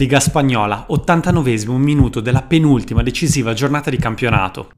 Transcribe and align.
Liga 0.00 0.18
Spagnola, 0.18 0.86
89 0.88 1.50
minuto 1.76 2.20
della 2.20 2.40
penultima 2.40 3.02
decisiva 3.02 3.52
giornata 3.52 3.90
di 3.90 3.98
campionato. 3.98 4.70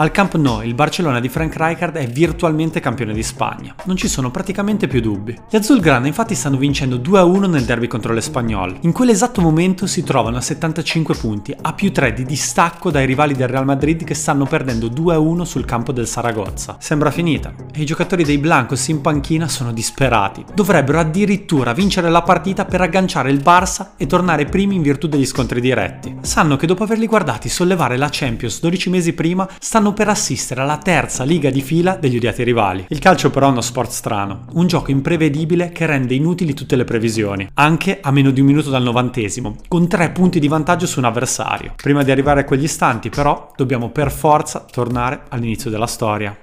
Al 0.00 0.12
Camp 0.12 0.36
Nou 0.36 0.62
il 0.62 0.74
Barcellona 0.74 1.18
di 1.18 1.28
Frank 1.28 1.56
Rijkaard 1.56 1.96
è 1.96 2.06
virtualmente 2.06 2.78
campione 2.78 3.12
di 3.12 3.24
Spagna. 3.24 3.74
Non 3.86 3.96
ci 3.96 4.06
sono 4.06 4.30
praticamente 4.30 4.86
più 4.86 5.00
dubbi. 5.00 5.36
Gli 5.50 5.56
Azulgrana 5.56 6.06
infatti 6.06 6.36
stanno 6.36 6.56
vincendo 6.56 6.98
2-1 6.98 7.50
nel 7.50 7.64
derby 7.64 7.88
contro 7.88 8.12
l'Espagnol. 8.12 8.76
In 8.82 8.92
quell'esatto 8.92 9.40
momento 9.40 9.88
si 9.88 10.04
trovano 10.04 10.36
a 10.36 10.40
75 10.40 11.16
punti, 11.16 11.52
a 11.60 11.72
più 11.72 11.90
3 11.90 12.12
di 12.12 12.24
distacco 12.24 12.92
dai 12.92 13.06
rivali 13.06 13.34
del 13.34 13.48
Real 13.48 13.64
Madrid 13.64 14.04
che 14.04 14.14
stanno 14.14 14.44
perdendo 14.44 14.86
2-1 14.86 15.42
sul 15.42 15.64
campo 15.64 15.90
del 15.90 16.06
Saragozza. 16.06 16.76
Sembra 16.78 17.10
finita 17.10 17.52
e 17.74 17.80
i 17.80 17.84
giocatori 17.84 18.22
dei 18.22 18.38
Blancos 18.38 18.86
in 18.86 19.00
panchina 19.00 19.48
sono 19.48 19.72
disperati. 19.72 20.44
Dovrebbero 20.54 21.00
addirittura 21.00 21.72
vincere 21.72 22.08
la 22.08 22.22
partita 22.22 22.66
per 22.66 22.82
agganciare 22.82 23.32
il 23.32 23.42
Barça 23.42 23.94
e 23.96 24.06
tornare 24.06 24.44
primi 24.44 24.76
in 24.76 24.82
virtù 24.82 25.08
degli 25.08 25.26
scontri 25.26 25.60
diretti. 25.60 26.18
Sanno 26.20 26.54
che 26.54 26.68
dopo 26.68 26.84
averli 26.84 27.06
guardati 27.06 27.48
sollevare 27.48 27.96
la 27.96 28.08
Champions 28.12 28.60
12 28.60 28.90
mesi 28.90 29.12
prima 29.12 29.48
stanno 29.58 29.86
stanno 29.88 29.92
per 29.92 30.08
assistere 30.08 30.60
alla 30.60 30.78
terza 30.78 31.24
liga 31.24 31.50
di 31.50 31.62
fila 31.62 31.96
degli 31.96 32.16
odiati 32.16 32.42
rivali. 32.42 32.86
Il 32.88 32.98
calcio 32.98 33.30
però 33.30 33.48
è 33.48 33.50
uno 33.50 33.60
sport 33.60 33.90
strano, 33.90 34.44
un 34.52 34.66
gioco 34.66 34.90
imprevedibile 34.90 35.70
che 35.70 35.86
rende 35.86 36.14
inutili 36.14 36.54
tutte 36.54 36.76
le 36.76 36.84
previsioni, 36.84 37.48
anche 37.54 37.98
a 38.00 38.10
meno 38.10 38.30
di 38.30 38.40
un 38.40 38.46
minuto 38.46 38.70
dal 38.70 38.82
novantesimo, 38.82 39.56
con 39.68 39.88
tre 39.88 40.10
punti 40.10 40.40
di 40.40 40.48
vantaggio 40.48 40.86
su 40.86 40.98
un 40.98 41.06
avversario. 41.06 41.74
Prima 41.76 42.02
di 42.02 42.10
arrivare 42.10 42.40
a 42.40 42.44
quegli 42.44 42.64
istanti 42.64 43.08
però 43.08 43.52
dobbiamo 43.56 43.90
per 43.90 44.10
forza 44.10 44.64
tornare 44.70 45.22
all'inizio 45.28 45.70
della 45.70 45.86
storia. 45.86 46.36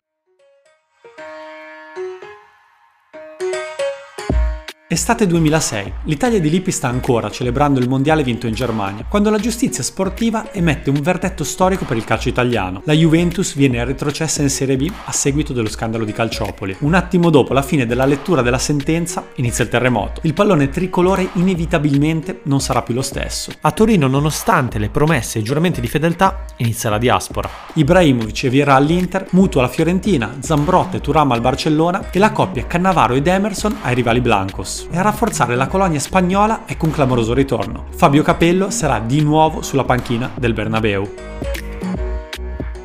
Estate 4.88 5.26
2006. 5.26 5.94
L'Italia 6.04 6.40
di 6.40 6.48
Lippi 6.48 6.70
sta 6.70 6.88
ancora 6.88 7.32
celebrando 7.32 7.80
il 7.80 7.90
mondiale 7.90 8.22
vinto 8.22 8.46
in 8.46 8.54
Germania, 8.54 9.04
quando 9.10 9.32
la 9.32 9.40
giustizia 9.40 9.82
sportiva 9.82 10.54
emette 10.54 10.92
un 10.92 11.02
verdetto 11.02 11.44
storico 11.44 11.86
per 11.86 11.98
il 11.98 12.04
calcio 12.04 12.30
italiano. 12.30 12.84
La 12.86 12.94
Juventus 12.94 13.56
viene 13.56 13.84
retrocessa 13.84 14.44
in 14.44 14.52
Serie 14.52 14.78
B 14.78 14.88
a 15.06 15.12
seguito 15.12 15.54
dello 15.54 15.70
scandalo 15.70 16.06
di 16.06 16.12
Calciopoli. 16.12 16.76
Un 16.82 16.94
attimo 16.94 17.32
dopo 17.32 17.52
la 17.54 17.64
fine 17.64 17.88
della 17.88 18.06
lettura 18.06 18.44
della 18.44 18.60
sentenza 18.60 19.26
inizia 19.38 19.64
il 19.64 19.72
terremoto. 19.72 20.22
Il 20.22 20.36
pallone 20.36 20.70
tricolore 20.70 21.30
inevitabilmente 21.34 22.42
non 22.44 22.62
sarà 22.62 22.84
più 22.84 22.94
lo 22.94 23.02
stesso. 23.02 23.54
A 23.62 23.72
Torino, 23.72 24.06
nonostante 24.06 24.78
le 24.78 24.90
promesse 24.90 25.40
e 25.40 25.42
i 25.42 25.44
giuramenti 25.44 25.82
di 25.82 25.88
fedeltà, 25.88 26.46
inizia 26.58 26.92
la 26.92 27.00
diaspora. 27.00 27.50
Ibrahimovic 27.74 28.44
e 28.44 28.50
Viera 28.50 28.76
all'Inter, 28.76 29.26
Mutu 29.32 29.58
alla 29.58 29.68
Fiorentina, 29.68 30.38
Zambrotta 30.42 30.98
e 30.98 31.02
Turam 31.02 31.32
al 31.32 31.42
Barcellona 31.42 32.12
e 32.12 32.20
la 32.20 32.32
coppia 32.32 32.68
Cannavaro 32.68 33.16
ed 33.16 33.26
Emerson 33.26 33.78
ai 33.82 33.96
rivali 33.96 34.22
Blancos 34.22 34.74
e 34.92 34.98
a 34.98 35.02
rafforzare 35.02 35.56
la 35.56 35.68
colonia 35.68 36.00
spagnola 36.00 36.64
ecco 36.66 36.86
un 36.86 36.92
clamoroso 36.92 37.34
ritorno. 37.34 37.86
Fabio 37.96 38.24
Capello 38.24 38.70
sarà 38.70 39.00
di 39.00 39.22
nuovo 39.22 39.62
sulla 39.62 39.84
panchina 39.84 40.32
del 40.36 40.54
Bernabeu. 40.54 41.65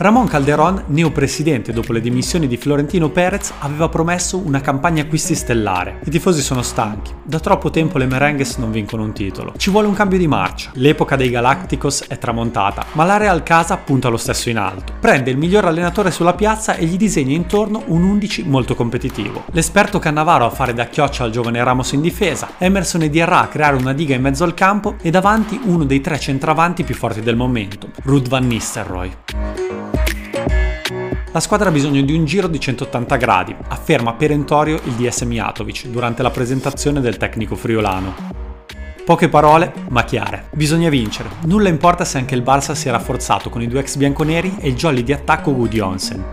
Ramon 0.00 0.26
Calderón, 0.26 0.84
neopresidente 0.86 1.74
dopo 1.74 1.92
le 1.92 2.00
dimissioni 2.00 2.46
di 2.46 2.56
Florentino 2.56 3.10
Perez, 3.10 3.52
aveva 3.58 3.90
promesso 3.90 4.38
una 4.38 4.62
campagna 4.62 5.02
acquisti 5.02 5.34
stellare. 5.34 6.00
I 6.06 6.10
tifosi 6.10 6.40
sono 6.40 6.62
stanchi. 6.62 7.12
Da 7.22 7.38
troppo 7.38 7.68
tempo 7.68 7.98
le 7.98 8.06
merengues 8.06 8.56
non 8.56 8.70
vincono 8.70 9.02
un 9.02 9.12
titolo. 9.12 9.52
Ci 9.58 9.68
vuole 9.68 9.88
un 9.88 9.92
cambio 9.92 10.16
di 10.16 10.26
marcia. 10.26 10.70
L'epoca 10.76 11.16
dei 11.16 11.28
Galacticos 11.28 12.06
è 12.08 12.16
tramontata, 12.16 12.86
ma 12.92 13.04
la 13.04 13.18
Real 13.18 13.42
Casa 13.42 13.76
punta 13.76 14.08
lo 14.08 14.16
stesso 14.16 14.48
in 14.48 14.56
alto. 14.56 14.94
Prende 14.98 15.30
il 15.30 15.36
miglior 15.36 15.66
allenatore 15.66 16.10
sulla 16.10 16.32
piazza 16.32 16.76
e 16.76 16.86
gli 16.86 16.96
disegna 16.96 17.34
intorno 17.34 17.82
un 17.88 18.02
11 18.02 18.44
molto 18.44 18.74
competitivo. 18.74 19.44
L'esperto 19.50 19.98
Cannavaro 19.98 20.46
a 20.46 20.50
fare 20.50 20.72
da 20.72 20.86
chioccia 20.86 21.24
al 21.24 21.30
giovane 21.30 21.62
Ramos 21.62 21.92
in 21.92 22.00
difesa, 22.00 22.52
Emerson 22.56 23.02
e 23.02 23.10
Diarra 23.10 23.42
a 23.42 23.48
creare 23.48 23.76
una 23.76 23.92
diga 23.92 24.14
in 24.14 24.22
mezzo 24.22 24.44
al 24.44 24.54
campo 24.54 24.94
e 25.02 25.10
davanti 25.10 25.60
uno 25.62 25.84
dei 25.84 26.00
tre 26.00 26.18
centravanti 26.18 26.84
più 26.84 26.94
forti 26.94 27.20
del 27.20 27.36
momento, 27.36 27.90
Ruud 28.04 28.28
van 28.28 28.46
Nistelrooy. 28.46 29.69
La 31.32 31.38
squadra 31.38 31.68
ha 31.68 31.72
bisogno 31.72 32.02
di 32.02 32.12
un 32.12 32.24
giro 32.24 32.48
di 32.48 32.58
180 32.58 33.14
gradi, 33.14 33.54
afferma 33.68 34.14
perentorio 34.14 34.80
il 34.82 34.94
DS 34.94 35.20
Mijatovic 35.22 35.86
durante 35.86 36.24
la 36.24 36.30
presentazione 36.30 37.00
del 37.00 37.18
tecnico 37.18 37.54
friulano. 37.54 38.14
Poche 39.04 39.28
parole, 39.28 39.72
ma 39.90 40.02
chiare. 40.02 40.48
Bisogna 40.50 40.88
vincere. 40.88 41.28
Nulla 41.44 41.68
importa 41.68 42.04
se 42.04 42.18
anche 42.18 42.34
il 42.34 42.42
Barça 42.42 42.72
si 42.72 42.88
è 42.88 42.90
rafforzato 42.90 43.48
con 43.48 43.62
i 43.62 43.68
due 43.68 43.78
ex 43.78 43.94
bianconeri 43.94 44.56
e 44.58 44.66
il 44.66 44.74
jolly 44.74 45.04
di 45.04 45.12
attacco 45.12 45.52
Woody 45.52 45.78
Onsen. 45.78 46.24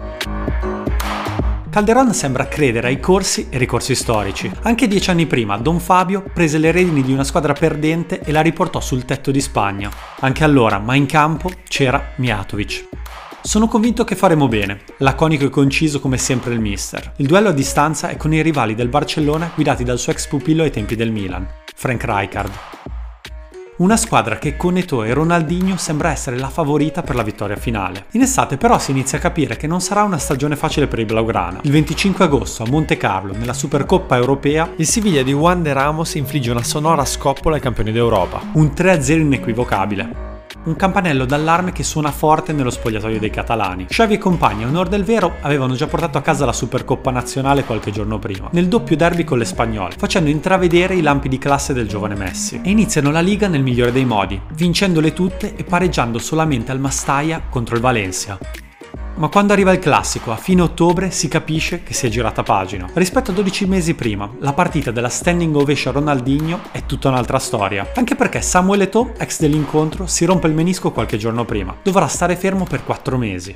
Calderon 1.69 2.12
sembra 2.12 2.47
credere 2.47 2.88
ai 2.88 3.00
corsi 3.00 3.50
e 3.52 3.59
ricorsi 3.59 3.94
storici. 3.94 4.52
Anche 4.63 4.88
dieci 4.88 5.12
anni 5.12 5.28
prima, 5.28 5.57
Don 5.57 5.80
Fabio 5.80 6.24
prese 6.34 6.57
le 6.57 6.72
redini 6.72 7.03
di 7.03 7.13
una 7.13 7.24
squadra 7.24 7.53
perdente 7.53 8.19
e 8.22 8.31
la 8.31 8.41
riportò 8.41 8.80
sul 8.80 9.06
tetto 9.06 9.30
di 9.30 9.41
Spagna. 9.41 9.91
Anche 10.22 10.44
allora, 10.44 10.80
ma 10.80 10.96
in 10.96 11.06
campo, 11.06 11.52
c'era 11.68 12.13
Mijatovic. 12.16 12.97
Sono 13.47 13.69
convinto 13.69 14.03
che 14.03 14.18
faremo 14.18 14.50
bene, 14.50 14.81
laconico 14.97 15.46
e 15.46 15.50
conciso 15.50 16.02
come 16.02 16.18
sempre 16.18 16.53
il 16.53 16.59
mister. 16.59 17.13
Il 17.16 17.28
duello 17.28 17.47
a 17.47 17.53
distanza 17.53 18.09
è 18.09 18.18
con 18.18 18.34
i 18.34 18.41
rivali 18.41 18.75
del 18.75 18.90
Barcellona 18.90 19.52
guidati 19.56 19.85
dal 19.85 19.97
suo 19.97 20.12
ex 20.12 20.28
pupillo 20.28 20.63
ai 20.63 20.69
tempi 20.69 20.97
del 20.97 21.12
Milan, 21.12 21.47
Frank 21.74 22.03
Rijkaard. 22.03 22.52
Una 23.78 23.96
squadra 23.96 24.38
che 24.38 24.57
con 24.57 24.75
Eto'o 24.75 25.06
e 25.06 25.13
Ronaldinho 25.13 25.78
sembra 25.78 26.12
essere 26.12 26.38
la 26.38 26.50
favorita 26.50 27.03
per 27.03 27.16
la 27.16 27.24
vittoria 27.24 27.56
finale. 27.56 28.07
In 28.12 28.22
estate 28.22 28.57
però 28.57 28.78
si 28.80 28.91
inizia 28.91 29.18
a 29.18 29.22
capire 29.22 29.56
che 29.56 29.66
non 29.66 29.80
sarà 29.80 30.03
una 30.03 30.18
stagione 30.18 30.57
facile 30.57 30.88
per 30.88 31.00
i 31.00 31.06
Blaugrana. 31.06 31.62
Il 31.63 31.72
25 31.72 32.25
agosto 32.25 32.63
a 32.63 32.68
Monte 32.69 32.97
Carlo, 32.97 33.31
nella 33.31 33.53
Supercoppa 33.53 34.18
europea, 34.18 34.74
il 34.75 34.86
Siviglia 34.86 35.24
di 35.24 35.31
Juan 35.31 35.63
de 35.63 35.72
Ramos 35.72 36.16
infligge 36.16 36.52
una 36.52 36.63
sonora 36.63 37.06
scoppola 37.06 37.56
ai 37.56 37.62
campioni 37.62 37.94
d'Europa. 37.94 38.41
Un 38.56 38.74
3-0 38.75 39.19
inequivocabile 39.22 40.27
un 40.68 40.76
campanello 40.76 41.26
d'allarme 41.26 41.72
che 41.72 41.84
suona 41.84 42.12
forte 42.12 42.52
nello 42.52 42.70
spogliatoio 42.70 43.20
dei 43.20 43.30
catalani. 43.30 43.86
Xavi 43.86 44.16
e 44.16 44.18
compagni, 44.18 44.64
a 44.64 44.68
onor 44.68 44.90
del 44.90 45.04
vero, 45.04 45.36
avevano 45.42 45.76
già 45.76 45.88
portato 45.88 46.18
a 46.18 46.22
casa 46.22 46.46
la 46.46 46.54
Supercoppa 46.54 47.10
nazionale 47.10 47.64
qualche 47.64 47.92
giorno 47.92 48.20
prima, 48.20 48.50
nel 48.52 48.68
doppio 48.68 48.98
derby 48.98 49.24
con 49.24 49.38
le 49.38 49.46
spagnole, 49.46 49.96
facendo 49.98 50.30
intravedere 50.30 50.96
i 50.96 51.02
lampi 51.02 51.30
di 51.30 51.38
classe 51.38 51.74
del 51.74 51.88
giovane 51.88 52.16
Messi. 52.16 52.60
E 52.62 52.70
iniziano 52.70 53.12
la 53.12 53.22
Liga 53.22 53.48
nel 53.48 53.64
migliore 53.64 53.94
dei 53.94 54.06
modi, 54.06 54.40
vincendole 54.54 55.14
tutte 55.14 55.56
e 55.56 55.64
pareggiando 55.64 56.20
solamente 56.20 56.72
al 56.72 56.80
Mastaia 56.80 57.42
contro 57.50 57.76
il 57.76 57.82
Valencia 57.82 58.38
ma 59.18 59.28
quando 59.30 59.54
arriva 59.54 59.72
il 59.74 59.80
classico, 59.80 60.32
a 60.32 60.36
fine 60.36 60.62
ottobre, 60.62 61.12
si 61.12 61.28
capisce 61.28 61.84
che 61.84 61.94
si 61.94 62.06
è 62.06 62.10
girata 62.10 62.44
pagina. 62.44 62.90
Rispetto 62.94 63.32
a 63.32 63.34
12 63.34 63.66
mesi 63.66 63.94
prima, 63.94 64.30
la 64.40 64.54
partita 64.54 64.92
della 64.92 65.10
standing 65.10 65.56
ovation 65.56 65.94
Ronaldinho 65.94 66.60
è 66.72 66.86
tutta 66.86 67.10
un'altra 67.10 67.40
storia. 67.40 67.92
Anche 67.96 68.16
perché 68.16 68.42
Samuel 68.42 68.82
Eto'o, 68.82 69.14
ex 69.18 69.40
dell'incontro, 69.40 70.08
si 70.08 70.26
rompe 70.26 70.48
il 70.48 70.54
menisco 70.54 70.92
qualche 70.92 71.18
giorno 71.18 71.46
prima. 71.46 71.76
Dovrà 71.84 72.08
stare 72.08 72.36
fermo 72.36 72.64
per 72.64 72.84
4 72.84 73.18
mesi. 73.18 73.56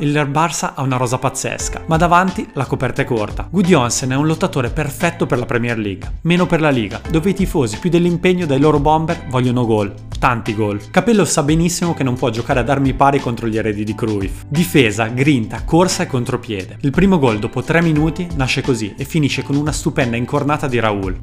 Il 0.00 0.28
Barça 0.30 0.72
ha 0.74 0.82
una 0.82 0.96
rosa 0.96 1.18
pazzesca, 1.18 1.82
ma 1.86 1.98
davanti 1.98 2.48
la 2.54 2.64
coperta 2.64 3.02
è 3.02 3.04
corta. 3.04 3.46
Gudjonsen 3.50 4.10
è 4.10 4.16
un 4.16 4.26
lottatore 4.26 4.70
perfetto 4.70 5.26
per 5.26 5.38
la 5.38 5.44
Premier 5.44 5.78
League, 5.78 6.20
meno 6.22 6.46
per 6.46 6.62
la 6.62 6.70
Liga, 6.70 7.02
dove 7.10 7.28
i 7.28 7.34
tifosi 7.34 7.78
più 7.78 7.90
dell'impegno 7.90 8.46
dai 8.46 8.60
loro 8.60 8.80
bomber 8.80 9.26
vogliono 9.28 9.66
gol, 9.66 9.92
tanti 10.20 10.54
gol. 10.54 10.90
Capello 10.90 11.24
sa 11.24 11.42
benissimo 11.42 11.94
che 11.94 12.02
non 12.02 12.14
può 12.14 12.28
giocare 12.28 12.60
ad 12.60 12.68
armi 12.68 12.92
pari 12.92 13.18
contro 13.20 13.48
gli 13.48 13.56
eredi 13.56 13.84
di 13.84 13.94
Cruyff. 13.94 14.42
Difesa, 14.46 15.06
grinta, 15.06 15.64
corsa 15.64 16.02
e 16.02 16.06
contropiede. 16.06 16.76
Il 16.82 16.90
primo 16.90 17.18
gol 17.18 17.38
dopo 17.38 17.62
3 17.62 17.80
minuti 17.80 18.28
nasce 18.36 18.60
così 18.60 18.94
e 18.98 19.04
finisce 19.06 19.42
con 19.42 19.56
una 19.56 19.72
stupenda 19.72 20.18
incornata 20.18 20.68
di 20.68 20.78
Raul. 20.78 21.18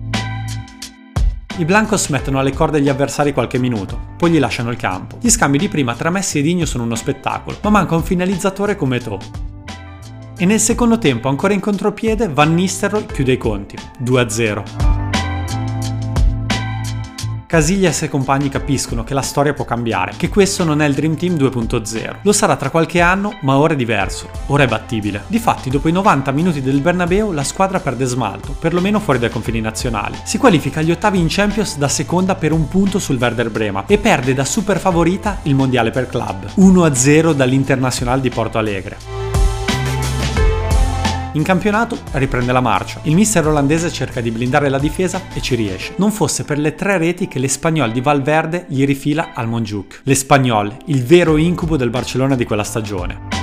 I 1.58 1.66
Blancos 1.66 2.08
mettono 2.08 2.40
alle 2.40 2.54
corde 2.54 2.82
gli 2.82 2.90
avversari 2.90 3.34
qualche 3.34 3.60
minuto, 3.60 4.00
poi 4.18 4.32
gli 4.32 4.40
lasciano 4.40 4.72
il 4.72 4.78
campo. 4.78 5.20
Gli 5.22 5.30
scambi 5.30 5.60
di 5.60 5.68
prima 5.70 5.94
tra 5.94 6.10
Messi 6.10 6.40
e 6.40 6.42
Digno 6.42 6.66
sono 6.66 6.84
uno 6.84 6.96
spettacolo, 6.96 7.58
ma 7.62 7.70
manca 7.70 7.96
un 7.96 8.04
finalizzatore 8.04 8.76
come 8.76 9.00
To. 9.00 9.20
E 10.40 10.46
nel 10.46 10.60
secondo 10.60 10.98
tempo, 10.98 11.30
ancora 11.30 11.54
in 11.54 11.60
contropiede, 11.60 12.30
Van 12.30 12.54
Nistelrooy 12.54 13.06
chiude 13.06 13.34
i 13.34 13.38
conti, 13.38 13.76
2-0. 14.04 14.97
Casillas 17.48 18.02
e 18.02 18.10
compagni 18.10 18.50
capiscono 18.50 19.06
che 19.06 19.14
la 19.14 19.22
storia 19.22 19.54
può 19.54 19.64
cambiare, 19.64 20.12
che 20.18 20.28
questo 20.28 20.66
non 20.66 20.82
è 20.82 20.86
il 20.86 20.94
Dream 20.94 21.16
Team 21.16 21.36
2.0. 21.36 22.18
Lo 22.24 22.34
sarà 22.34 22.58
tra 22.58 22.70
qualche 22.70 23.00
anno, 23.00 23.38
ma 23.44 23.56
ora 23.56 23.72
è 23.72 23.78
diverso, 23.78 24.28
ora 24.48 24.64
è 24.64 24.68
battibile. 24.68 25.24
Difatti, 25.28 25.70
dopo 25.70 25.88
i 25.88 25.94
90 25.94 26.32
minuti 26.32 26.62
del 26.62 26.82
Bernabeu, 26.82 27.32
la 27.32 27.46
squadra 27.46 27.80
perde 27.80 28.04
smalto, 28.04 28.54
perlomeno 28.60 29.00
fuori 29.00 29.20
dai 29.20 29.30
confini 29.30 29.62
nazionali. 29.62 30.18
Si 30.26 30.38
qualifica 30.38 30.82
agli 30.82 30.92
ottavi 30.92 31.20
in 31.20 31.28
Champions 31.30 31.78
da 31.78 31.88
seconda 31.88 32.36
per 32.36 32.52
un 32.52 32.68
punto 32.68 33.00
sul 33.00 33.18
Werder 33.18 33.50
Brema 33.50 33.86
e 33.88 33.98
perde 33.98 34.34
da 34.34 34.44
super 34.44 34.78
favorita 34.78 35.40
il 35.44 35.56
mondiale 35.56 35.92
per 35.92 36.08
club, 36.10 36.48
1-0 36.58 37.32
dall'Internazionale 37.32 38.20
di 38.20 38.30
Porto 38.30 38.58
Alegre. 38.58 39.27
In 41.34 41.44
campionato 41.44 41.98
riprende 42.14 42.52
la 42.52 42.62
marcia. 42.62 43.02
Il 43.04 43.16
mister 43.16 43.46
olandese 43.46 43.92
cerca 43.92 44.22
di 44.22 44.32
blindare 44.32 44.70
la 44.70 44.80
difesa 44.80 45.22
e 45.34 45.42
ci 45.42 45.56
riesce. 45.56 45.94
Non 45.98 46.12
fosse 46.12 46.44
per 46.44 46.58
le 46.58 46.74
tre 46.74 46.98
reti 46.98 47.28
che 47.28 47.40
l'Espagnol 47.40 47.92
di 47.92 48.02
Valverde 48.02 48.66
gli 48.70 48.86
rifila 48.86 49.34
al 49.34 49.48
Monjuk. 49.48 50.02
L'Espagnol, 50.04 50.76
il 50.86 51.04
vero 51.04 51.38
incubo 51.38 51.76
del 51.76 51.90
Barcellona 51.90 52.36
di 52.36 52.46
quella 52.46 52.64
stagione. 52.64 53.37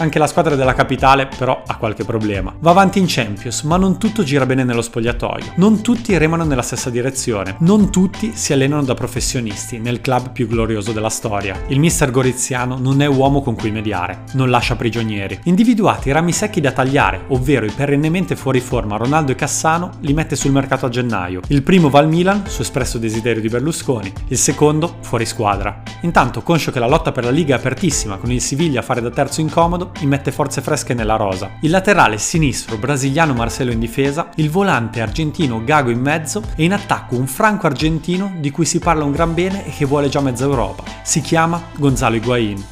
Anche 0.00 0.20
la 0.20 0.28
squadra 0.28 0.54
della 0.54 0.74
capitale 0.74 1.26
però 1.26 1.62
ha 1.66 1.76
qualche 1.76 2.04
problema. 2.04 2.54
Va 2.60 2.70
avanti 2.70 3.00
in 3.00 3.06
Champions, 3.08 3.62
ma 3.62 3.76
non 3.76 3.98
tutto 3.98 4.22
gira 4.22 4.46
bene 4.46 4.62
nello 4.62 4.80
spogliatoio. 4.80 5.54
Non 5.56 5.82
tutti 5.82 6.16
remano 6.16 6.44
nella 6.44 6.62
stessa 6.62 6.88
direzione. 6.88 7.56
Non 7.60 7.90
tutti 7.90 8.32
si 8.34 8.52
allenano 8.52 8.84
da 8.84 8.94
professionisti 8.94 9.78
nel 9.78 10.00
club 10.00 10.30
più 10.30 10.46
glorioso 10.46 10.92
della 10.92 11.08
storia. 11.08 11.62
Il 11.66 11.80
mister 11.80 12.12
Goriziano 12.12 12.78
non 12.78 13.02
è 13.02 13.06
uomo 13.06 13.42
con 13.42 13.56
cui 13.56 13.72
mediare, 13.72 14.22
non 14.34 14.50
lascia 14.50 14.76
prigionieri. 14.76 15.40
Individuati 15.44 16.10
i 16.10 16.12
rami 16.12 16.30
secchi 16.32 16.60
da 16.60 16.70
tagliare, 16.70 17.24
ovvero 17.28 17.66
i 17.66 17.72
perennemente 17.72 18.36
fuori 18.36 18.60
forma 18.60 18.96
Ronaldo 18.96 19.32
e 19.32 19.34
Cassano, 19.34 19.90
li 20.00 20.12
mette 20.12 20.36
sul 20.36 20.52
mercato 20.52 20.86
a 20.86 20.90
gennaio. 20.90 21.40
Il 21.48 21.64
primo 21.64 21.90
va 21.90 21.98
al 21.98 22.08
Milan, 22.08 22.44
su 22.46 22.60
espresso 22.60 22.98
desiderio 22.98 23.42
di 23.42 23.48
Berlusconi, 23.48 24.12
il 24.28 24.38
secondo 24.38 24.98
fuori 25.00 25.26
squadra. 25.26 25.82
Intanto, 26.02 26.42
conscio 26.42 26.70
che 26.70 26.78
la 26.78 26.86
lotta 26.86 27.10
per 27.10 27.24
la 27.24 27.30
Liga 27.30 27.56
è 27.56 27.58
apertissima, 27.58 28.16
con 28.16 28.30
il 28.30 28.40
Siviglia 28.40 28.78
a 28.78 28.84
fare 28.84 29.00
da 29.00 29.10
terzo 29.10 29.40
incomodo, 29.40 29.87
immette 30.00 30.32
forze 30.32 30.60
fresche 30.60 30.94
nella 30.94 31.16
rosa. 31.16 31.50
Il 31.60 31.70
laterale 31.70 32.18
sinistro 32.18 32.76
brasiliano 32.76 33.34
Marcelo 33.34 33.70
in 33.70 33.78
difesa, 33.78 34.30
il 34.36 34.50
volante 34.50 35.00
argentino 35.00 35.62
Gago 35.64 35.90
in 35.90 36.00
mezzo 36.00 36.42
e 36.54 36.64
in 36.64 36.72
attacco 36.72 37.16
un 37.16 37.26
franco 37.26 37.66
argentino 37.66 38.32
di 38.38 38.50
cui 38.50 38.64
si 38.64 38.78
parla 38.78 39.04
un 39.04 39.12
gran 39.12 39.34
bene 39.34 39.66
e 39.66 39.70
che 39.70 39.84
vuole 39.84 40.08
già 40.08 40.20
mezza 40.20 40.44
Europa. 40.44 40.84
Si 41.02 41.20
chiama 41.20 41.62
Gonzalo 41.76 42.16
Higuain. 42.16 42.64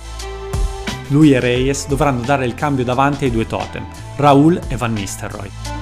Lui 1.09 1.33
e 1.33 1.41
Reyes 1.41 1.87
dovranno 1.87 2.23
dare 2.23 2.47
il 2.47 2.55
cambio 2.55 2.85
davanti 2.85 3.25
ai 3.25 3.31
due 3.31 3.47
totem, 3.47 3.87
Raul 4.17 4.61
e 4.69 4.77
Van 4.77 4.93
Nistelrooy. 4.93 5.76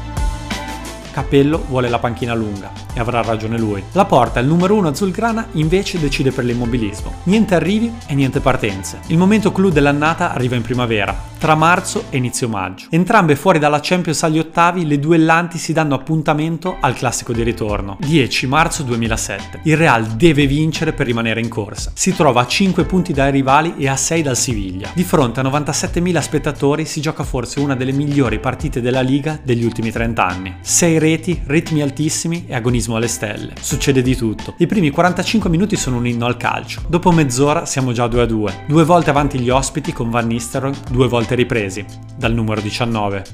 Capello 1.15 1.63
vuole 1.69 1.89
la 1.89 2.01
panchina 2.01 2.35
lunga 2.35 2.73
e 2.93 2.99
avrà 2.99 3.23
ragione 3.23 3.57
lui. 3.57 3.81
La 3.93 4.05
porta, 4.05 4.41
il 4.41 4.49
numero 4.49 4.75
uno 4.75 4.89
azzulgrana, 4.89 5.47
invece 5.53 6.01
decide 6.01 6.33
per 6.33 6.45
l'immobilismo. 6.45 7.21
Niente 7.27 7.55
arrivi 7.55 7.95
e 8.09 8.17
niente 8.17 8.41
partenze. 8.41 8.99
Il 9.07 9.17
momento 9.17 9.53
clou 9.53 9.71
dell'annata 9.71 10.33
arriva 10.33 10.57
in 10.57 10.63
primavera, 10.63 11.17
tra 11.45 11.55
marzo 11.55 12.05
e 12.09 12.17
inizio 12.17 12.49
maggio. 12.49 12.87
Entrambe 12.89 13.37
fuori 13.37 13.59
dalla 13.59 13.81
Champions 13.83 14.23
agli 14.23 14.39
ottavi, 14.39 14.87
le 14.87 14.99
duellanti 14.99 15.59
si 15.59 15.75
danno 15.75 15.95
appuntamento 15.95 16.79
al 16.81 16.95
classico 16.95 17.35
di 17.35 17.43
ritorno. 17.43 17.99
10 18.01 18.47
marzo 18.47 18.83
2007. 18.83 19.61
Il 19.65 19.77
Real 19.77 20.07
deve 20.07 20.47
vincere 20.47 20.95
per 20.95 21.05
rimanere 21.05 21.41
in 21.41 21.51
corsa. 21.51 21.93
Si 21.95 22.17
trova 22.17 22.41
a 22.41 22.47
5 22.47 22.85
punti 22.85 23.13
dai 23.13 23.31
rivali 23.31 23.75
e 23.77 23.89
a 23.89 23.95
6 23.95 24.23
dal 24.23 24.39
Siviglia. 24.39 24.89
Di 24.95 25.05
fronte 25.05 25.41
a 25.41 25.43
97.000 25.43 26.19
spettatori 26.21 26.87
si 26.87 27.03
gioca 27.03 27.25
forse 27.25 27.61
una 27.61 27.77
delle 27.77 27.93
migliori 27.93 28.41
partite 28.41 28.81
della 28.81 29.03
Liga 29.03 29.39
degli 29.43 29.67
ultimi 29.67 29.91
30 29.91 30.27
anni. 30.27 30.57
6 30.63 30.99
reti, 30.99 31.43
ritmi 31.45 31.83
altissimi 31.83 32.47
e 32.47 32.55
agonismo 32.55 32.97
alle 32.97 33.07
stelle. 33.07 33.53
Succede 33.61 34.01
di 34.01 34.17
tutto. 34.17 34.55
I 34.57 34.67
primi 34.67 34.89
45 34.89 35.51
minuti 35.51 35.77
sono 35.77 35.99
un 35.99 36.07
inno 36.07 36.25
al 36.25 36.39
calcio. 36.39 36.85
Dopo 36.89 37.13
mezz'ora 37.13 37.67
siamo 37.67 37.93
già 37.93 38.07
2 38.07 38.23
a 38.23 38.27
2. 38.27 38.65
Due 38.67 38.85
volte 38.85 39.11
avanti 39.11 39.39
gli 39.39 39.51
ospiti 39.51 39.93
con 39.93 40.09
Van 40.09 40.27
Nistelrooy, 40.27 40.73
due 40.91 41.07
volte 41.07 41.33
ripresi, 41.35 41.85
dal 42.17 42.33
numero 42.33 42.61
19. 42.61 43.25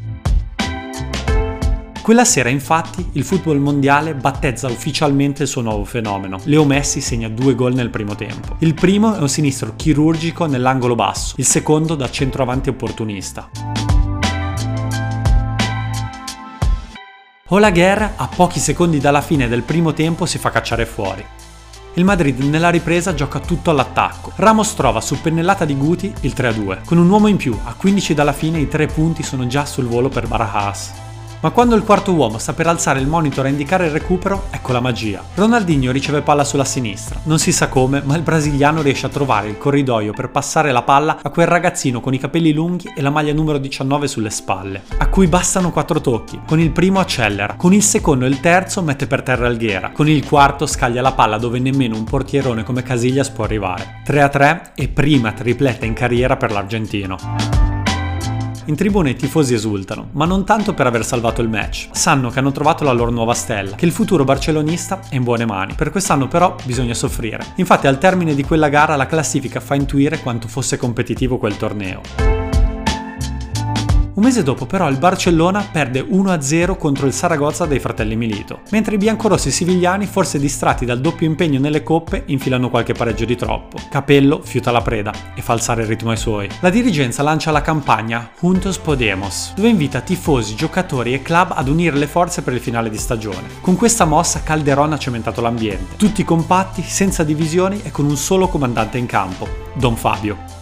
Quella 2.03 2.25
sera 2.25 2.49
infatti 2.49 3.07
il 3.13 3.25
football 3.25 3.59
mondiale 3.59 4.15
battezza 4.15 4.67
ufficialmente 4.67 5.43
il 5.43 5.49
suo 5.49 5.61
nuovo 5.61 5.85
fenomeno. 5.85 6.41
Leo 6.45 6.65
Messi 6.65 7.01
segna 7.01 7.29
due 7.29 7.55
gol 7.55 7.75
nel 7.75 7.91
primo 7.91 8.15
tempo. 8.15 8.57
Il 8.61 8.75
primo 8.75 9.15
è 9.15 9.19
un 9.21 9.29
sinistro 9.29 9.75
chirurgico 9.77 10.47
nell'angolo 10.47 10.95
basso, 10.95 11.35
il 11.37 11.45
secondo 11.45 11.95
da 11.95 12.11
centroavanti 12.11 12.69
opportunista. 12.69 13.49
Olaguer, 17.49 18.13
a 18.17 18.29
pochi 18.29 18.61
secondi 18.61 18.99
dalla 18.99 19.21
fine 19.21 19.47
del 19.47 19.63
primo 19.63 19.93
tempo, 19.93 20.25
si 20.25 20.39
fa 20.39 20.51
cacciare 20.51 20.87
fuori. 20.87 21.25
Il 21.95 22.05
Madrid 22.05 22.39
nella 22.45 22.71
ripresa 22.71 23.15
gioca 23.15 23.41
tutto 23.41 23.71
all'attacco. 23.71 24.31
Ramos 24.37 24.75
trova 24.75 25.01
su 25.01 25.21
pennellata 25.21 25.65
di 25.65 25.77
Guti 25.77 26.13
il 26.21 26.35
3-2. 26.37 26.85
Con 26.85 26.99
un 26.99 27.11
uomo 27.11 27.27
in 27.27 27.37
più, 27.37 27.59
a 27.65 27.75
15 27.75 28.15
dalla 28.15 28.33
fine 28.33 28.61
i 28.61 28.69
tre 28.69 28.87
punti 28.87 29.25
sono 29.25 29.49
già 29.49 29.67
sul 29.67 29.87
volo 29.87 30.09
per 30.09 30.29
Barajas. 30.29 31.10
Ma 31.43 31.51
quando 31.51 31.75
il 31.75 31.85
quarto 31.85 32.13
uomo 32.13 32.37
sta 32.37 32.53
per 32.53 32.67
alzare 32.67 33.01
il 33.01 33.07
monitor 33.07 33.47
a 33.47 33.49
indicare 33.49 33.87
il 33.87 33.93
recupero, 33.93 34.49
ecco 34.51 34.73
la 34.73 34.81
magia. 34.81 35.23
Ronaldinho 35.35 35.91
riceve 35.91 36.21
palla 36.21 36.45
sulla 36.45 36.67
sinistra. 36.67 37.19
Non 37.25 37.39
si 37.39 37.51
sa 37.51 37.69
come, 37.69 38.03
ma 38.05 38.15
il 38.15 38.23
brasiliano 38.23 38.83
riesce 38.83 39.07
a 39.07 39.09
trovare 39.09 39.49
il 39.49 39.57
corridoio 39.57 40.13
per 40.13 40.29
passare 40.29 40.71
la 40.71 40.83
palla 40.83 41.19
a 41.23 41.31
quel 41.31 41.47
ragazzino 41.47 42.01
con 42.01 42.13
i 42.13 42.19
capelli 42.19 42.53
lunghi 42.53 42.93
e 42.95 43.01
la 43.01 43.09
maglia 43.09 43.33
numero 43.33 43.57
19 43.57 44.07
sulle 44.07 44.29
spalle, 44.29 44.83
a 44.99 45.09
cui 45.09 45.29
bastano 45.29 45.71
quattro 45.71 46.03
tocchi. 46.03 46.43
Con 46.47 46.61
il 46.61 46.73
primo 46.73 47.01
accelera, 47.01 47.55
con 47.57 47.73
il 47.73 47.83
secondo 47.83 48.27
e 48.27 48.29
il 48.29 48.41
terzo 48.41 48.83
mette 48.83 49.07
per 49.07 49.23
terra 49.23 49.47
Alghiera, 49.47 49.93
con 49.93 50.09
il 50.09 50.27
quarto 50.27 50.67
scaglia 50.67 51.01
la 51.01 51.13
palla 51.13 51.39
dove 51.39 51.59
nemmeno 51.59 51.97
un 51.97 52.05
portierone 52.05 52.65
come 52.65 52.83
Casillas 52.83 53.31
può 53.31 53.45
arrivare. 53.45 54.03
3 54.05 54.21
a 54.21 54.29
3 54.29 54.73
e 54.75 54.89
prima 54.89 55.33
tripletta 55.33 55.87
in 55.87 55.95
carriera 55.95 56.37
per 56.37 56.53
l'argentino. 56.53 57.60
In 58.71 58.77
tribuna 58.77 59.09
i 59.09 59.17
tifosi 59.17 59.53
esultano, 59.53 60.11
ma 60.13 60.27
non 60.27 60.45
tanto 60.45 60.75
per 60.75 60.87
aver 60.87 61.05
salvato 61.05 61.43
il 61.43 61.49
match. 61.49 61.89
Sanno 61.91 62.31
che 62.31 62.39
hanno 62.39 62.53
trovato 62.53 62.85
la 62.85 62.93
loro 62.93 63.11
nuova 63.11 63.35
stella, 63.35 63.75
che 63.75 63.85
il 63.85 63.91
futuro 63.91 64.23
barcelonista 64.23 65.01
è 65.09 65.17
in 65.17 65.25
buone 65.25 65.45
mani. 65.45 65.75
Per 65.75 65.91
quest'anno 65.91 66.29
però 66.29 66.55
bisogna 66.65 66.95
soffrire. 66.95 67.45
Infatti 67.57 67.89
al 67.89 67.99
termine 67.99 68.33
di 68.33 68.45
quella 68.45 68.69
gara 68.69 68.95
la 68.95 69.07
classifica 69.07 69.59
fa 69.59 69.75
intuire 69.75 70.21
quanto 70.21 70.47
fosse 70.47 70.77
competitivo 70.77 71.37
quel 71.37 71.57
torneo. 71.57 72.40
Un 74.13 74.25
mese 74.25 74.43
dopo 74.43 74.67
però 74.67 74.89
il 74.89 74.99
Barcellona 74.99 75.69
perde 75.71 76.03
1-0 76.03 76.77
contro 76.77 77.07
il 77.07 77.13
Saragozza 77.13 77.65
dei 77.65 77.79
fratelli 77.79 78.17
Milito, 78.17 78.63
mentre 78.71 78.97
i 78.97 78.99
biancorossi 78.99 79.53
sivigliani, 79.53 80.07
forse 80.07 80.41
distratti 80.41 80.85
dal 80.85 81.01
doppio 81.01 81.29
impegno 81.29 81.61
nelle 81.61 81.85
coppe, 81.85 82.25
infilano 82.27 82.71
qualche 82.71 82.93
pareggio 82.93 83.25
di 83.25 83.37
troppo. 83.37 83.79
Capello 83.89 84.41
fiuta 84.43 84.73
la 84.73 84.83
preda 84.83 85.13
e 85.35 85.43
fa 85.43 85.53
alzare 85.53 85.83
il 85.83 85.89
ritmo 85.89 86.11
ai 86.11 86.17
suoi. 86.17 86.49
La 86.59 86.71
dirigenza 86.71 87.23
lancia 87.23 87.53
la 87.53 87.63
campagna 87.63 88.31
Juntos 88.41 88.79
Podemos, 88.79 89.53
dove 89.55 89.69
invita 89.69 90.01
tifosi, 90.01 90.57
giocatori 90.57 91.15
e 91.15 91.23
club 91.23 91.53
ad 91.55 91.69
unire 91.69 91.97
le 91.97 92.09
forze 92.09 92.43
per 92.43 92.55
il 92.55 92.61
finale 92.61 92.91
di 92.91 92.99
stagione. 92.99 93.49
Con 93.61 93.77
questa 93.77 94.07
mossa 94.07 94.43
Calderon 94.43 94.93
ha 94.93 94.99
cementato 94.99 95.41
l'ambiente, 95.41 95.97
tutti 95.97 96.25
compatti, 96.25 96.83
senza 96.83 97.23
divisioni 97.23 97.81
e 97.85 97.93
con 97.93 98.07
un 98.07 98.17
solo 98.17 98.49
comandante 98.49 98.99
in 98.99 99.07
campo, 99.07 99.47
Don 99.75 99.95
Fabio. 99.95 100.59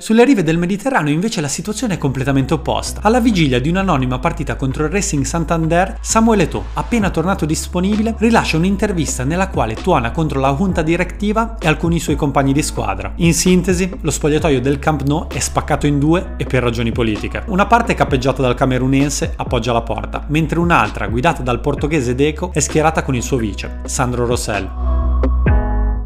Sulle 0.00 0.24
rive 0.24 0.44
del 0.44 0.58
Mediterraneo 0.58 1.12
invece 1.12 1.40
la 1.40 1.48
situazione 1.48 1.94
è 1.94 1.98
completamente 1.98 2.54
opposta. 2.54 3.00
Alla 3.02 3.18
vigilia 3.18 3.60
di 3.60 3.68
un'anonima 3.68 4.20
partita 4.20 4.54
contro 4.54 4.84
il 4.84 4.92
Racing 4.92 5.24
Santander, 5.24 5.98
Samuel 6.00 6.42
Eto'o, 6.42 6.66
appena 6.74 7.10
tornato 7.10 7.44
disponibile, 7.44 8.14
rilascia 8.16 8.58
un'intervista 8.58 9.24
nella 9.24 9.48
quale 9.48 9.74
tuona 9.74 10.12
contro 10.12 10.38
la 10.38 10.54
junta 10.54 10.82
direttiva 10.82 11.56
e 11.58 11.66
alcuni 11.66 11.98
suoi 11.98 12.14
compagni 12.14 12.52
di 12.52 12.62
squadra. 12.62 13.12
In 13.16 13.34
sintesi, 13.34 13.90
lo 14.00 14.12
spogliatoio 14.12 14.60
del 14.60 14.78
Camp 14.78 15.02
Nou 15.02 15.26
è 15.26 15.40
spaccato 15.40 15.88
in 15.88 15.98
due 15.98 16.34
e 16.36 16.44
per 16.44 16.62
ragioni 16.62 16.92
politiche. 16.92 17.42
Una 17.46 17.66
parte 17.66 17.94
cappeggiata 17.94 18.40
dal 18.40 18.54
camerunense 18.54 19.32
appoggia 19.34 19.72
la 19.72 19.82
porta, 19.82 20.24
mentre 20.28 20.60
un'altra, 20.60 21.08
guidata 21.08 21.42
dal 21.42 21.58
portoghese 21.58 22.14
Deco, 22.14 22.52
è 22.52 22.60
schierata 22.60 23.02
con 23.02 23.16
il 23.16 23.22
suo 23.24 23.36
vice, 23.36 23.80
Sandro 23.86 24.26
Rossell. 24.26 24.97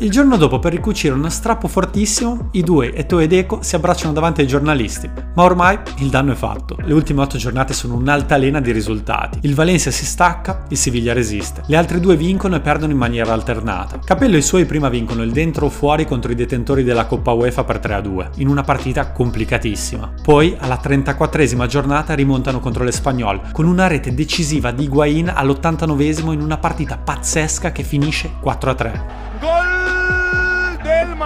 Il 0.03 0.11
giorno 0.11 0.37
dopo, 0.37 0.59
per 0.59 0.73
ricucire 0.73 1.15
uno 1.15 1.29
strappo 1.29 1.69
fortissimo, 1.69 2.49
i 2.53 2.63
due, 2.63 2.93
Eto 2.93 3.21
ed 3.21 3.33
Eco, 3.33 3.63
si 3.63 3.77
abbracciano 3.77 4.13
davanti 4.13 4.41
ai 4.41 4.49
giornalisti. 4.49 5.09
Ma 5.37 5.45
ormai 5.45 5.79
il 5.99 6.09
danno 6.09 6.33
è 6.33 6.35
fatto. 6.35 6.77
Le 6.83 6.93
ultime 6.93 7.21
otto 7.21 7.39
giornate 7.39 7.73
sono 7.73 7.95
un'altalena 7.95 8.61
di 8.61 8.73
risultati. 8.73 9.39
Il 9.43 9.55
Valencia 9.55 9.93
si 9.93 10.05
stacca, 10.05 10.65
il 10.71 10.77
Siviglia 10.77 11.13
resiste. 11.13 11.63
Le 11.67 11.77
altre 11.77 12.01
due 12.01 12.17
vincono 12.17 12.57
e 12.57 12.61
perdono 12.61 12.91
in 12.91 12.99
maniera 12.99 13.33
alternata. 13.33 14.01
Capello 14.05 14.35
e 14.35 14.39
i 14.39 14.43
suoi 14.43 14.65
prima 14.65 14.89
vincono 14.89 15.23
il 15.23 15.31
dentro 15.31 15.67
o 15.67 15.71
fuori 15.71 16.05
contro 16.05 16.33
i 16.33 16.35
detentori 16.35 16.83
della 16.83 17.07
Coppa 17.07 17.31
UEFA 17.31 17.63
per 17.63 17.79
3-2, 17.79 18.31
in 18.39 18.49
una 18.49 18.65
partita 18.65 19.13
complicatissima. 19.13 20.15
Poi, 20.21 20.57
alla 20.59 20.81
34esima 20.83 21.67
giornata, 21.67 22.15
rimontano 22.15 22.59
contro 22.59 22.83
l'Espagnol, 22.83 23.53
con 23.53 23.67
una 23.67 23.87
rete 23.87 24.13
decisiva 24.13 24.73
di 24.73 24.83
Higuain 24.83 25.33
all'89esimo 25.33 26.33
in 26.33 26.41
una 26.41 26.59
partita 26.59 26.99
pazzesca 26.99 27.71
che 27.71 27.85
finisce 27.85 28.33
4-3. 28.43 29.52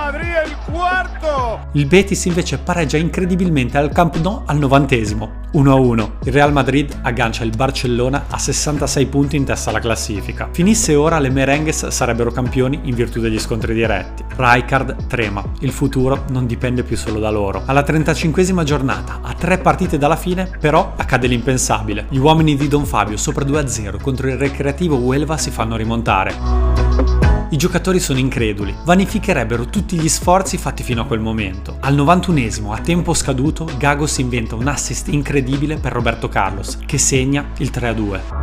Madrid 0.07 0.47
il 0.47 0.57
quarto! 0.73 1.67
Il 1.73 1.87
Betis 1.87 2.27
invece 2.27 2.59
pareggia 2.59 2.97
incredibilmente 2.97 3.77
al 3.77 3.91
Camp 3.91 4.15
Nou 4.19 4.43
al 4.47 4.57
novantesimo, 4.57 5.47
1-1. 5.55 6.11
Il 6.23 6.33
Real 6.33 6.53
Madrid 6.53 6.97
aggancia 7.03 7.43
il 7.43 7.51
Barcellona 7.51 8.27
a 8.29 8.39
66 8.39 9.07
punti 9.07 9.35
in 9.35 9.45
testa 9.45 9.71
alla 9.71 9.81
classifica. 9.81 10.49
Finisse 10.53 10.95
ora 10.95 11.19
le 11.19 11.31
merengues 11.31 11.89
sarebbero 11.89 12.31
campioni 12.31 12.83
in 12.85 12.95
virtù 12.95 13.19
degli 13.19 13.41
scontri 13.41 13.75
diretti. 13.75 14.25
Rijkaard 14.37 15.07
trema, 15.09 15.43
il 15.59 15.73
futuro 15.73 16.23
non 16.29 16.47
dipende 16.47 16.85
più 16.85 16.97
solo 16.97 17.19
da 17.19 17.31
loro. 17.31 17.63
Alla 17.67 17.83
35esima 17.83 18.63
giornata, 18.63 19.19
a 19.23 19.33
tre 19.33 19.59
partite 19.59 19.99
dalla 19.99 20.15
fine, 20.15 20.49
però 20.61 20.93
accade 20.95 21.27
l'impensabile. 21.27 22.07
Gli 22.11 22.19
uomini 22.19 22.55
di 22.55 22.69
Don 22.69 22.85
Fabio 22.85 23.17
sopra 23.17 23.45
2-0 23.45 24.01
contro 24.01 24.29
il 24.29 24.37
recreativo 24.37 24.99
Huelva 24.99 25.37
si 25.37 25.51
fanno 25.51 25.75
rimontare. 25.75 26.86
I 27.49 27.57
giocatori 27.57 28.01
sono 28.01 28.19
increduli, 28.19 28.75
vanificherebbero 28.85 29.67
tutti 29.67 29.97
gli 29.97 30.09
sforzi 30.09 30.59
fatti 30.59 30.83
fino 30.83 31.03
a 31.03 31.07
quel 31.07 31.21
momento. 31.21 31.77
Al 31.81 31.95
91esimo, 31.95 32.73
a 32.73 32.81
tempo 32.81 33.15
scaduto, 33.15 33.71
Gago 33.79 34.07
si 34.09 34.21
inventa 34.21 34.57
un 34.57 34.67
assist 34.67 35.07
incredibile 35.09 35.77
per 35.77 35.93
Roberto 35.93 36.29
Carlos, 36.29 36.77
che 36.85 36.99
segna 36.99 37.51
il 37.59 37.71
3-2. 37.73 38.36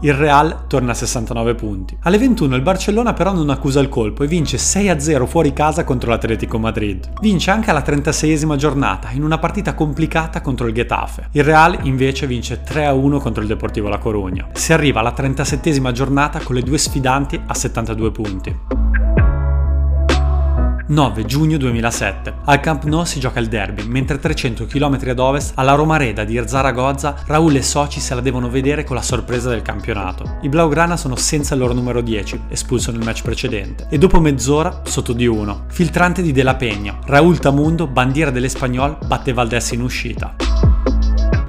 Il 0.00 0.14
Real 0.14 0.66
torna 0.68 0.92
a 0.92 0.94
69 0.94 1.56
punti. 1.56 1.96
Alle 2.02 2.18
21 2.18 2.54
il 2.54 2.62
Barcellona 2.62 3.14
però 3.14 3.32
non 3.32 3.50
accusa 3.50 3.80
il 3.80 3.88
colpo 3.88 4.22
e 4.22 4.28
vince 4.28 4.56
6-0 4.56 5.26
fuori 5.26 5.52
casa 5.52 5.82
contro 5.82 6.10
l'Atletico 6.10 6.56
Madrid. 6.56 7.14
Vince 7.20 7.50
anche 7.50 7.70
alla 7.70 7.82
36esima 7.82 8.54
giornata 8.54 9.10
in 9.10 9.24
una 9.24 9.38
partita 9.38 9.74
complicata 9.74 10.40
contro 10.40 10.68
il 10.68 10.74
Getafe. 10.74 11.30
Il 11.32 11.42
Real 11.42 11.80
invece 11.82 12.28
vince 12.28 12.62
3-1 12.64 13.18
contro 13.18 13.42
il 13.42 13.48
Deportivo 13.48 13.88
La 13.88 13.98
Corugna. 13.98 14.46
Si 14.52 14.72
arriva 14.72 15.00
alla 15.00 15.14
37esima 15.16 15.90
giornata 15.90 16.38
con 16.38 16.54
le 16.54 16.62
due 16.62 16.78
sfidanti 16.78 17.40
a 17.44 17.54
72 17.54 18.10
punti. 18.12 18.77
9 20.88 21.26
giugno 21.26 21.58
2007. 21.58 22.34
Al 22.46 22.60
Camp 22.60 22.84
Nou 22.84 23.04
si 23.04 23.20
gioca 23.20 23.40
il 23.40 23.48
derby, 23.48 23.86
mentre 23.86 24.18
300 24.18 24.64
km 24.64 24.98
ad 25.08 25.18
ovest, 25.18 25.52
alla 25.56 25.74
Romareda 25.74 26.24
di 26.24 26.42
Zaragoza, 26.46 27.14
Raul 27.26 27.56
e 27.56 27.62
Soci 27.62 28.00
se 28.00 28.14
la 28.14 28.22
devono 28.22 28.48
vedere 28.48 28.84
con 28.84 28.96
la 28.96 29.02
sorpresa 29.02 29.50
del 29.50 29.60
campionato. 29.60 30.38
I 30.40 30.48
Blaugrana 30.48 30.96
sono 30.96 31.14
senza 31.16 31.52
il 31.52 31.60
loro 31.60 31.74
numero 31.74 32.00
10, 32.00 32.44
espulso 32.48 32.90
nel 32.90 33.04
match 33.04 33.20
precedente, 33.20 33.86
e 33.90 33.98
dopo 33.98 34.18
mezz'ora 34.18 34.80
sotto 34.84 35.12
di 35.12 35.26
1. 35.26 35.64
Filtrante 35.68 36.22
di 36.22 36.32
Della 36.32 36.56
Peña, 36.56 36.96
Raul 37.04 37.38
Tamundo, 37.38 37.86
bandiera 37.86 38.30
dell'Espagnol, 38.30 38.96
batte 39.06 39.34
Valdés 39.34 39.72
in 39.72 39.82
uscita. 39.82 40.77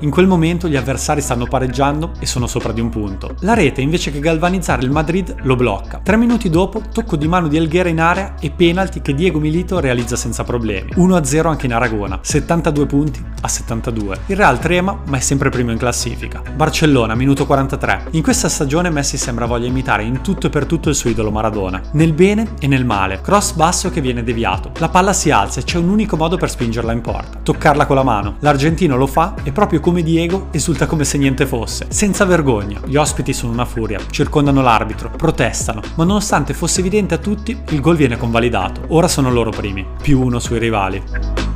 In 0.01 0.11
quel 0.11 0.27
momento 0.27 0.69
gli 0.69 0.77
avversari 0.77 1.19
stanno 1.19 1.45
pareggiando 1.45 2.11
e 2.19 2.25
sono 2.25 2.47
sopra 2.47 2.71
di 2.71 2.79
un 2.79 2.87
punto. 2.87 3.35
La 3.41 3.53
rete, 3.53 3.81
invece 3.81 4.11
che 4.11 4.19
galvanizzare 4.19 4.83
il 4.83 4.91
Madrid, 4.91 5.35
lo 5.41 5.57
blocca. 5.57 5.99
Tre 6.01 6.15
minuti 6.15 6.49
dopo, 6.49 6.81
tocco 6.93 7.17
di 7.17 7.27
mano 7.27 7.49
di 7.49 7.57
Elghera 7.57 7.89
in 7.89 7.99
area 7.99 8.35
e 8.39 8.49
penalty 8.49 9.01
che 9.01 9.13
Diego 9.13 9.39
Milito 9.39 9.81
realizza 9.81 10.15
senza 10.15 10.45
problemi. 10.45 10.91
1-0 10.95 11.47
anche 11.47 11.65
in 11.65 11.73
Aragona, 11.73 12.19
72 12.21 12.85
punti 12.85 13.21
a 13.41 13.47
72. 13.49 14.19
Il 14.27 14.37
Real 14.37 14.57
trema, 14.59 14.97
ma 15.05 15.17
è 15.17 15.19
sempre 15.19 15.49
primo 15.49 15.71
in 15.71 15.77
classifica. 15.77 16.41
Barcellona, 16.55 17.13
minuto 17.13 17.45
43. 17.45 18.05
In 18.11 18.23
questa 18.23 18.47
stagione 18.47 18.89
Messi 18.89 19.17
sembra 19.17 19.47
voglia 19.47 19.67
imitare 19.67 20.03
in 20.03 20.21
tutto 20.21 20.47
e 20.47 20.49
per 20.49 20.65
tutto 20.65 20.87
il 20.87 20.95
suo 20.95 21.09
idolo 21.09 21.29
Maradona. 21.29 21.81
Nel 21.91 22.13
bene 22.13 22.53
e 22.59 22.67
nel 22.67 22.85
male. 22.85 23.19
Cross 23.19 23.51
basso 23.51 23.89
che 23.89 23.99
viene 23.99 24.23
deviato. 24.23 24.71
La 24.77 24.87
palla 24.87 25.11
si 25.11 25.29
alza 25.29 25.59
e 25.59 25.63
c'è 25.63 25.77
un 25.77 25.89
unico 25.89 26.15
modo 26.15 26.37
per 26.37 26.49
spingerla 26.49 26.93
in 26.93 27.01
porta. 27.01 27.39
Toccarla 27.43 27.85
con 27.85 27.97
la 27.97 28.03
mano. 28.03 28.37
L'argentino 28.39 28.95
lo 28.95 29.07
fa 29.07 29.33
e 29.43 29.51
proprio 29.51 29.81
come 29.89 30.03
Diego 30.03 30.49
esulta 30.51 30.85
come 30.85 31.03
se 31.03 31.17
niente 31.17 31.47
fosse, 31.47 31.87
senza 31.89 32.23
vergogna. 32.23 32.79
Gli 32.85 32.95
ospiti 32.95 33.33
sono 33.33 33.53
una 33.53 33.65
furia, 33.65 33.99
circondano 34.11 34.61
l'arbitro, 34.61 35.09
protestano, 35.09 35.81
ma 35.95 36.03
nonostante 36.03 36.53
fosse 36.53 36.81
evidente 36.81 37.15
a 37.15 37.17
tutti, 37.17 37.59
il 37.69 37.81
gol 37.81 37.95
viene 37.95 38.15
convalidato. 38.15 38.83
Ora 38.89 39.07
sono 39.07 39.31
loro 39.31 39.49
primi, 39.49 39.83
più 39.99 40.21
uno 40.21 40.37
sui 40.37 40.59
rivali. 40.59 41.01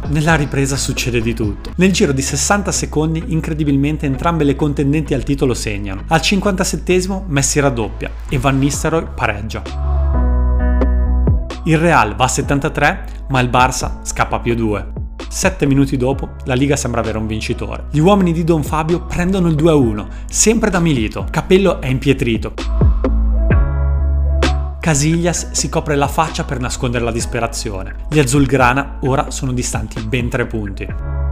Nella 0.07 0.33
ripresa 0.33 0.75
succede 0.77 1.21
di 1.21 1.35
tutto. 1.35 1.73
Nel 1.75 1.91
giro 1.91 2.11
di 2.11 2.23
60 2.23 2.71
secondi, 2.71 3.23
incredibilmente, 3.27 4.07
entrambe 4.07 4.43
le 4.45 4.55
contendenti 4.55 5.13
al 5.13 5.21
titolo 5.21 5.53
segnano. 5.53 6.01
Al 6.07 6.21
57 6.21 7.23
Messi 7.27 7.59
raddoppia 7.59 8.09
e 8.29 8.39
Van 8.39 8.57
Nistelrooy 8.57 9.09
pareggia. 9.13 9.61
Il 11.65 11.77
Real 11.77 12.15
va 12.15 12.23
a 12.23 12.27
73, 12.27 13.05
ma 13.29 13.39
il 13.41 13.49
Barça 13.49 13.99
scappa 14.01 14.39
più 14.39 14.55
2. 14.55 14.92
Sette 15.33 15.65
minuti 15.65 15.97
dopo, 15.97 16.35
la 16.43 16.53
Liga 16.53 16.75
sembra 16.75 17.01
avere 17.01 17.17
un 17.17 17.25
vincitore. 17.25 17.85
Gli 17.89 17.97
uomini 17.97 18.33
di 18.33 18.43
Don 18.43 18.61
Fabio 18.61 19.05
prendono 19.05 19.47
il 19.47 19.55
2-1, 19.55 20.05
sempre 20.29 20.69
da 20.69 20.79
Milito. 20.79 21.25
Capello 21.31 21.81
è 21.81 21.87
impietrito. 21.87 22.53
Casillas 24.79 25.49
si 25.49 25.69
copre 25.69 25.95
la 25.95 26.07
faccia 26.07 26.43
per 26.43 26.59
nascondere 26.59 27.03
la 27.03 27.11
disperazione. 27.11 27.95
Gli 28.11 28.19
Azulgrana 28.19 28.99
ora 29.01 29.31
sono 29.31 29.53
distanti 29.53 29.99
ben 30.03 30.29
tre 30.29 30.45
punti. 30.45 31.22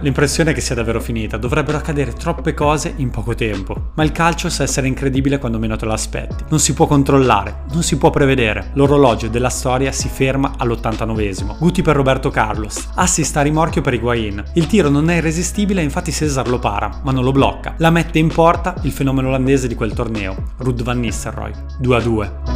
L'impressione 0.00 0.50
è 0.50 0.54
che 0.54 0.60
sia 0.60 0.74
davvero 0.74 1.00
finita, 1.00 1.36
dovrebbero 1.36 1.78
accadere 1.78 2.12
troppe 2.12 2.54
cose 2.54 2.92
in 2.96 3.10
poco 3.10 3.34
tempo. 3.34 3.92
Ma 3.94 4.04
il 4.04 4.12
calcio 4.12 4.48
sa 4.50 4.62
essere 4.62 4.86
incredibile 4.86 5.38
quando 5.38 5.58
meno 5.58 5.76
te 5.76 5.86
lo 5.86 5.92
aspetti. 5.92 6.44
Non 6.48 6.60
si 6.60 6.74
può 6.74 6.86
controllare, 6.86 7.64
non 7.72 7.82
si 7.82 7.96
può 7.96 8.10
prevedere. 8.10 8.70
L'orologio 8.74 9.28
della 9.28 9.48
storia 9.48 9.92
si 9.92 10.08
ferma 10.08 10.54
all'89esimo. 10.58 11.58
Guti 11.58 11.82
per 11.82 11.96
Roberto 11.96 12.30
Carlos. 12.30 12.88
Assist 12.94 13.36
a 13.36 13.42
rimorchio 13.42 13.80
per 13.80 13.94
Higuain. 13.94 14.42
Il 14.54 14.66
tiro 14.66 14.88
non 14.88 15.10
è 15.10 15.16
irresistibile 15.16 15.82
infatti 15.82 16.12
Cesar 16.12 16.48
lo 16.48 16.58
para, 16.58 17.00
ma 17.02 17.12
non 17.12 17.24
lo 17.24 17.32
blocca. 17.32 17.74
La 17.78 17.90
mette 17.90 18.18
in 18.18 18.28
porta 18.28 18.74
il 18.82 18.92
fenomeno 18.92 19.28
olandese 19.28 19.68
di 19.68 19.74
quel 19.74 19.92
torneo, 19.92 20.52
Rud 20.58 20.82
van 20.82 21.00
Nistelrooy. 21.00 21.52
2 21.78 21.96
a 21.96 22.00
2. 22.00 22.55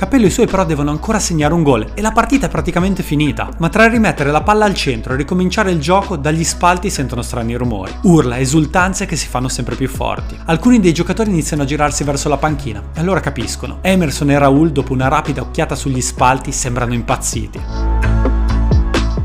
Capello 0.00 0.24
e 0.24 0.28
i 0.28 0.30
suoi 0.30 0.46
però 0.46 0.64
devono 0.64 0.90
ancora 0.90 1.18
segnare 1.18 1.52
un 1.52 1.62
gol 1.62 1.90
e 1.92 2.00
la 2.00 2.10
partita 2.10 2.46
è 2.46 2.48
praticamente 2.48 3.02
finita. 3.02 3.50
Ma 3.58 3.68
tra 3.68 3.86
rimettere 3.86 4.30
la 4.30 4.40
palla 4.40 4.64
al 4.64 4.72
centro 4.72 5.12
e 5.12 5.16
ricominciare 5.16 5.72
il 5.72 5.78
gioco, 5.78 6.16
dagli 6.16 6.42
spalti 6.42 6.88
sentono 6.88 7.20
strani 7.20 7.54
rumori. 7.54 7.92
Urla, 8.04 8.38
esultanze 8.38 9.04
che 9.04 9.14
si 9.14 9.28
fanno 9.28 9.48
sempre 9.48 9.76
più 9.76 9.90
forti. 9.90 10.38
Alcuni 10.46 10.80
dei 10.80 10.94
giocatori 10.94 11.28
iniziano 11.28 11.64
a 11.64 11.66
girarsi 11.66 12.02
verso 12.02 12.30
la 12.30 12.38
panchina 12.38 12.82
e 12.94 13.00
allora 13.00 13.20
capiscono. 13.20 13.80
Emerson 13.82 14.30
e 14.30 14.38
Raul, 14.38 14.72
dopo 14.72 14.94
una 14.94 15.08
rapida 15.08 15.42
occhiata 15.42 15.74
sugli 15.74 16.00
spalti, 16.00 16.50
sembrano 16.50 16.94
impazziti. 16.94 17.60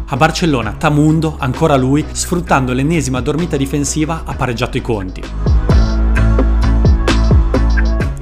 A 0.07 0.17
Barcellona, 0.17 0.75
Tamundo, 0.77 1.37
ancora 1.39 1.77
lui, 1.77 2.05
sfruttando 2.11 2.73
l'ennesima 2.73 3.21
dormita 3.21 3.55
difensiva, 3.55 4.23
ha 4.25 4.33
pareggiato 4.33 4.75
i 4.75 4.81
conti 4.81 5.54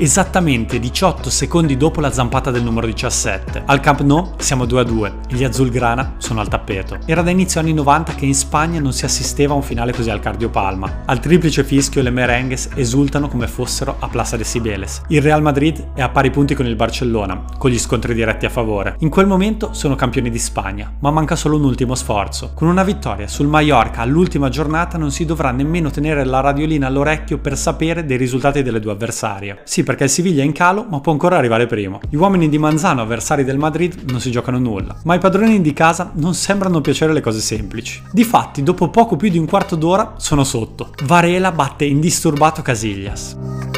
esattamente 0.04 0.80
18 0.80 1.30
secondi 1.30 1.78
dopo 1.78 2.02
la 2.02 2.12
zampata 2.12 2.52
del 2.52 2.62
numero 2.62 2.86
17. 2.88 3.64
Al 3.66 3.80
Camp 3.80 4.02
Nou 4.02 4.34
siamo 4.38 4.66
2 4.66 4.82
a 4.82 4.84
2 4.84 5.14
e 5.30 5.36
gli 5.36 5.46
Azulgrana 5.46 6.16
sono 6.18 6.42
al 6.42 6.50
tappeto. 6.50 7.00
Era 7.06 7.22
da 7.22 7.30
inizio 7.30 7.62
anni 7.62 7.72
90 7.72 8.14
che 8.14 8.26
in 8.26 8.36
Spagna 8.36 8.82
non 8.82 8.92
si 8.92 9.06
assisteva 9.06 9.54
a 9.54 9.56
un 9.56 9.62
finale 9.62 9.94
così 9.94 10.10
al 10.10 10.20
cardiopalma. 10.20 11.04
Al 11.06 11.22
triplice 11.22 11.64
fischio 11.64 12.02
le 12.02 12.10
merengues 12.10 12.72
esultano 12.76 13.30
come 13.30 13.48
fossero 13.48 13.96
a 14.00 14.10
Plaza 14.10 14.36
de 14.36 14.44
Cibeles. 14.44 15.04
Il 15.08 15.22
Real 15.22 15.42
Madrid 15.42 15.92
è 15.94 16.02
a 16.02 16.10
pari 16.10 16.32
punti 16.32 16.54
con 16.54 16.66
il 16.66 16.76
Barcellona, 16.76 17.42
con 17.58 17.72
gli 17.72 17.80
scontri 17.80 18.14
diretti 18.14 18.46
a 18.46 18.50
favore. 18.50 18.98
In 19.00 19.10
quel 19.10 19.26
momento 19.26 19.70
sono 19.72 19.96
campioni 19.96 20.30
di 20.30 20.40
Spagna, 20.40 20.94
ma 21.00 21.12
manca 21.12 21.38
solo 21.38 21.56
un 21.56 21.64
ultimo 21.64 21.96
sforzo. 21.96 22.52
Con 22.54 22.68
una 22.68 22.84
vittoria 22.84 23.30
sul 23.30 23.48
Mallorca 23.48 24.02
all'ultima 24.02 24.50
giornata 24.50 24.98
non 24.98 25.12
si 25.12 25.24
dovrà 25.24 25.52
nemmeno 25.52 25.92
tenere 25.92 26.26
la 26.26 26.42
radiolina 26.42 26.88
all'orecchio 26.88 27.38
per 27.38 27.58
sapere 27.58 28.04
dei 28.04 28.18
risultati 28.18 28.64
delle 28.64 28.82
due 28.82 28.92
avversarie. 28.92 29.62
Sì, 29.64 29.84
perché 29.94 30.06
il 30.06 30.10
Siviglia 30.10 30.42
è 30.42 30.46
in 30.46 30.54
calo 30.54 30.86
ma 30.90 31.00
può 31.00 31.12
ancora 31.12 31.38
arrivare 31.38 31.68
primo. 31.68 32.00
Gli 32.10 32.16
uomini 32.16 32.50
di 32.50 32.58
Manzano, 32.58 33.02
avversari 33.02 33.44
del 33.44 33.60
Madrid, 33.60 34.10
non 34.10 34.20
si 34.20 34.32
giocano 34.32 34.58
nulla, 34.58 34.96
ma 35.04 35.14
ai 35.14 35.20
padroni 35.20 35.62
di 35.62 35.72
casa 35.72 36.12
non 36.16 36.34
sembrano 36.34 36.82
piacere 36.82 37.14
le 37.14 37.22
cose 37.22 37.40
semplici. 37.40 38.02
Difatti, 38.12 38.64
dopo 38.64 38.90
poco 38.90 39.16
più 39.16 39.30
di 39.30 39.38
un 39.38 39.46
quarto 39.46 39.76
d'ora 39.76 40.16
sono 40.18 40.44
sotto. 40.44 40.94
Varela 41.04 41.52
batte 41.52 41.86
indisturbato 41.86 42.64
Casillas. 42.64 43.73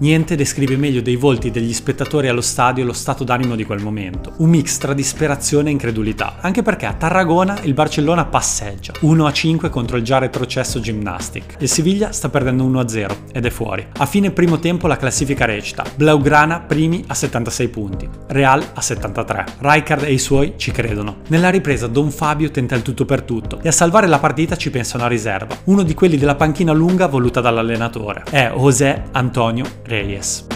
Niente 0.00 0.36
descrive 0.36 0.76
meglio 0.76 1.02
dei 1.02 1.16
volti 1.16 1.50
degli 1.50 1.72
spettatori 1.72 2.28
allo 2.28 2.40
stadio 2.40 2.84
lo 2.84 2.92
stato 2.92 3.24
d'animo 3.24 3.56
di 3.56 3.64
quel 3.64 3.82
momento. 3.82 4.32
Un 4.36 4.48
mix 4.48 4.78
tra 4.78 4.92
disperazione 4.94 5.70
e 5.70 5.72
incredulità. 5.72 6.36
Anche 6.40 6.62
perché 6.62 6.86
a 6.86 6.92
Tarragona 6.92 7.58
il 7.62 7.74
Barcellona 7.74 8.24
passeggia 8.24 8.92
1-5 9.00 9.68
contro 9.70 9.96
il 9.96 10.04
già 10.04 10.18
retrocesso 10.18 10.78
Gymnastic. 10.78 11.56
Il 11.58 11.68
Siviglia 11.68 12.12
sta 12.12 12.28
perdendo 12.28 12.64
1-0 12.64 13.10
ed 13.32 13.44
è 13.44 13.50
fuori. 13.50 13.84
A 13.96 14.06
fine 14.06 14.30
primo 14.30 14.60
tempo 14.60 14.86
la 14.86 14.96
classifica 14.96 15.46
recita: 15.46 15.82
Blaugrana 15.96 16.60
primi 16.60 17.02
a 17.08 17.14
76 17.14 17.68
punti, 17.68 18.08
Real 18.28 18.64
a 18.74 18.80
73. 18.80 19.44
Rijkaard 19.58 20.04
e 20.04 20.12
i 20.12 20.18
suoi 20.18 20.54
ci 20.58 20.70
credono. 20.70 21.22
Nella 21.26 21.50
ripresa 21.50 21.88
Don 21.88 22.12
Fabio 22.12 22.52
tenta 22.52 22.76
il 22.76 22.82
tutto 22.82 23.04
per 23.04 23.22
tutto 23.22 23.58
e 23.62 23.66
a 23.66 23.72
salvare 23.72 24.06
la 24.06 24.20
partita 24.20 24.54
ci 24.54 24.70
pensa 24.70 24.96
una 24.96 25.08
riserva, 25.08 25.56
uno 25.64 25.82
di 25.82 25.94
quelli 25.94 26.16
della 26.16 26.36
panchina 26.36 26.72
lunga 26.72 27.08
voluta 27.08 27.40
dall'allenatore. 27.40 28.22
È 28.30 28.52
José 28.54 29.02
Antonio 29.10 29.86
Reyes. 29.88 30.46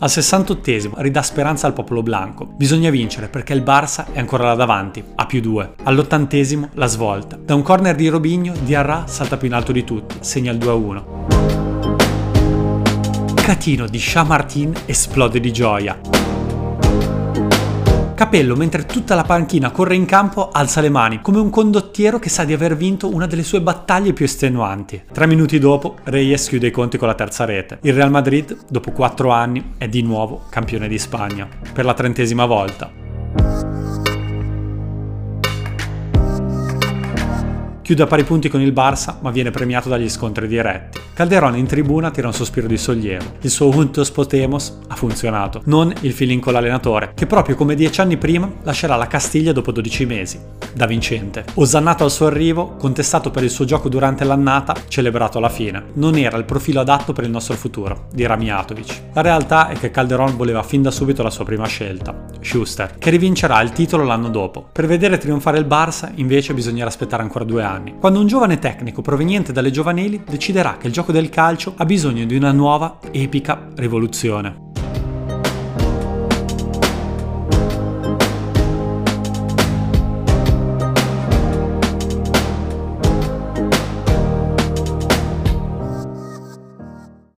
Al 0.00 0.08
68esimo 0.08 0.94
ridà 0.96 1.22
speranza 1.22 1.66
al 1.66 1.74
popolo 1.74 2.02
bianco. 2.02 2.46
Bisogna 2.46 2.88
vincere 2.88 3.28
perché 3.28 3.52
il 3.52 3.62
Barça 3.62 4.06
è 4.12 4.18
ancora 4.18 4.44
là 4.44 4.54
davanti, 4.54 5.04
a 5.16 5.26
più 5.26 5.40
2. 5.40 5.74
All'80esimo 5.82 6.68
la 6.74 6.86
svolta. 6.86 7.36
Da 7.36 7.54
un 7.54 7.62
corner 7.62 7.94
di 7.94 8.08
Robigno, 8.08 8.54
Diarra 8.62 9.06
salta 9.06 9.36
più 9.36 9.48
in 9.48 9.54
alto 9.54 9.72
di 9.72 9.84
tutti, 9.84 10.16
segna 10.20 10.52
il 10.52 10.58
2-1. 10.58 11.02
Catino 13.34 13.86
di 13.86 13.98
Chamartin 14.00 14.72
esplode 14.86 15.40
di 15.40 15.52
gioia. 15.52 15.98
Capello, 18.18 18.56
mentre 18.56 18.84
tutta 18.84 19.14
la 19.14 19.22
panchina 19.22 19.70
corre 19.70 19.94
in 19.94 20.04
campo, 20.04 20.48
alza 20.50 20.80
le 20.80 20.88
mani, 20.88 21.20
come 21.22 21.38
un 21.38 21.50
condottiero 21.50 22.18
che 22.18 22.28
sa 22.28 22.42
di 22.42 22.52
aver 22.52 22.76
vinto 22.76 23.14
una 23.14 23.26
delle 23.26 23.44
sue 23.44 23.60
battaglie 23.60 24.12
più 24.12 24.24
estenuanti. 24.24 25.04
Tre 25.12 25.28
minuti 25.28 25.60
dopo, 25.60 25.94
Reyes 26.02 26.48
chiude 26.48 26.66
i 26.66 26.70
conti 26.72 26.98
con 26.98 27.06
la 27.06 27.14
terza 27.14 27.44
rete. 27.44 27.78
Il 27.82 27.92
Real 27.92 28.10
Madrid, 28.10 28.64
dopo 28.68 28.90
quattro 28.90 29.30
anni, 29.30 29.74
è 29.78 29.86
di 29.86 30.02
nuovo 30.02 30.46
campione 30.50 30.88
di 30.88 30.98
Spagna, 30.98 31.46
per 31.72 31.84
la 31.84 31.94
trentesima 31.94 32.44
volta. 32.44 32.90
Chiude 37.80 38.02
a 38.02 38.06
pari 38.06 38.24
punti 38.24 38.48
con 38.48 38.60
il 38.60 38.72
Barça, 38.72 39.18
ma 39.20 39.30
viene 39.30 39.52
premiato 39.52 39.88
dagli 39.88 40.08
scontri 40.08 40.48
diretti. 40.48 40.98
Calderone 41.18 41.58
in 41.58 41.66
tribuna 41.66 42.12
tira 42.12 42.28
un 42.28 42.32
sospiro 42.32 42.68
di 42.68 42.78
sollievo. 42.78 43.32
Il 43.40 43.50
suo 43.50 43.74
Untos 43.74 44.12
Potemos 44.12 44.78
ha 44.86 44.94
funzionato, 44.94 45.62
non 45.64 45.92
il 46.02 46.12
feeling 46.12 46.40
con 46.40 46.52
l'allenatore, 46.52 47.10
che 47.12 47.26
proprio 47.26 47.56
come 47.56 47.74
dieci 47.74 48.00
anni 48.00 48.16
prima 48.16 48.48
lascerà 48.62 48.94
la 48.94 49.08
Castiglia 49.08 49.50
dopo 49.50 49.72
12 49.72 50.06
mesi, 50.06 50.38
da 50.72 50.86
vincente. 50.86 51.44
Osannato 51.54 52.04
al 52.04 52.12
suo 52.12 52.26
arrivo, 52.26 52.76
contestato 52.76 53.32
per 53.32 53.42
il 53.42 53.50
suo 53.50 53.64
gioco 53.64 53.88
durante 53.88 54.22
l'annata, 54.22 54.76
celebrato 54.86 55.38
alla 55.38 55.48
fine. 55.48 55.86
Non 55.94 56.16
era 56.16 56.36
il 56.36 56.44
profilo 56.44 56.78
adatto 56.78 57.12
per 57.12 57.24
il 57.24 57.30
nostro 57.30 57.56
futuro, 57.56 58.06
dirà 58.12 58.36
Mijatovic. 58.36 59.02
La 59.14 59.20
realtà 59.20 59.70
è 59.70 59.76
che 59.76 59.90
Calderon 59.90 60.36
voleva 60.36 60.62
fin 60.62 60.82
da 60.82 60.92
subito 60.92 61.24
la 61.24 61.30
sua 61.30 61.44
prima 61.44 61.66
scelta, 61.66 62.26
Schuster, 62.40 62.94
che 62.96 63.10
rivincerà 63.10 63.60
il 63.60 63.72
titolo 63.72 64.04
l'anno 64.04 64.28
dopo. 64.28 64.68
Per 64.70 64.86
vedere 64.86 65.18
trionfare 65.18 65.58
il 65.58 65.66
Barça, 65.66 66.12
invece, 66.14 66.54
bisognerà 66.54 66.86
aspettare 66.86 67.24
ancora 67.24 67.44
due 67.44 67.64
anni, 67.64 67.96
quando 67.98 68.20
un 68.20 68.28
giovane 68.28 68.60
tecnico 68.60 69.02
proveniente 69.02 69.50
dalle 69.50 69.72
giovanili 69.72 70.22
deciderà 70.24 70.76
che 70.78 70.86
il 70.86 70.92
gioco 71.08 71.12
del 71.12 71.30
calcio 71.30 71.74
ha 71.76 71.84
bisogno 71.84 72.24
di 72.26 72.36
una 72.36 72.52
nuova, 72.52 72.98
epica 73.10 73.68
rivoluzione. 73.76 74.67